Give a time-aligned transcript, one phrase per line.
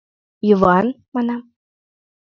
[0.47, 1.41] Йыван!»— манам.